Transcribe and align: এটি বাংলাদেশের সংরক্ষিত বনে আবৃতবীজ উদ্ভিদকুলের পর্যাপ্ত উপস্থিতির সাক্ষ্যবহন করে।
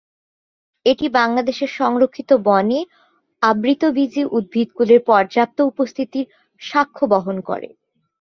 এটি 0.85 1.05
বাংলাদেশের 1.15 1.71
সংরক্ষিত 1.79 2.29
বনে 2.45 2.79
আবৃতবীজ 3.41 4.13
উদ্ভিদকুলের 4.31 5.01
পর্যাপ্ত 5.09 5.57
উপস্থিতির 5.71 6.25
সাক্ষ্যবহন 6.61 7.37
করে। 7.49 7.69